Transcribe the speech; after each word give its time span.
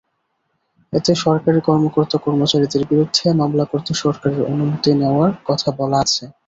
এতে 0.93 1.11
সরকারি 1.23 1.59
কর্মকর্তা-কর্মচারীর 1.67 2.89
বিরুদ্ধে 2.91 3.25
মামলা 3.39 3.65
করতে 3.71 3.91
সরকারের 3.95 4.41
অনুমতি 4.51 4.89
নেওয়ার 4.99 5.31
কথা 5.47 5.69
বলা 5.79 5.97
আছে। 6.03 6.23